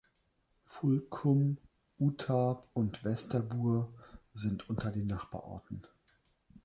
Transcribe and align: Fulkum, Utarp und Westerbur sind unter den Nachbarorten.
Fulkum, 0.65 1.59
Utarp 1.99 2.67
und 2.73 3.03
Westerbur 3.03 3.93
sind 4.33 4.67
unter 4.67 4.89
den 4.89 5.05
Nachbarorten. 5.05 5.85